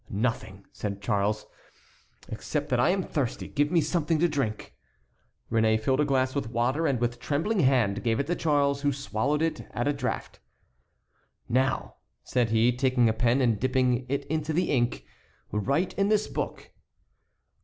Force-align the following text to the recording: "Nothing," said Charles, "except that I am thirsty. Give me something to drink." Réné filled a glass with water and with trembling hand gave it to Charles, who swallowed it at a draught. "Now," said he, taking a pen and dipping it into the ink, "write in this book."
"Nothing," 0.09 0.65
said 0.71 0.99
Charles, 0.99 1.45
"except 2.27 2.69
that 2.69 2.79
I 2.79 2.89
am 2.89 3.03
thirsty. 3.03 3.47
Give 3.47 3.69
me 3.69 3.81
something 3.81 4.17
to 4.17 4.27
drink." 4.27 4.73
Réné 5.51 5.79
filled 5.79 5.99
a 5.99 6.05
glass 6.05 6.33
with 6.33 6.49
water 6.49 6.87
and 6.87 6.99
with 6.99 7.19
trembling 7.19 7.59
hand 7.59 8.01
gave 8.03 8.19
it 8.19 8.25
to 8.25 8.35
Charles, 8.35 8.81
who 8.81 8.91
swallowed 8.91 9.43
it 9.43 9.67
at 9.75 9.87
a 9.87 9.93
draught. 9.93 10.39
"Now," 11.47 11.97
said 12.23 12.49
he, 12.49 12.71
taking 12.75 13.09
a 13.09 13.13
pen 13.13 13.41
and 13.41 13.59
dipping 13.59 14.07
it 14.09 14.25
into 14.25 14.53
the 14.53 14.71
ink, 14.71 15.05
"write 15.51 15.93
in 15.93 16.09
this 16.09 16.27
book." 16.27 16.71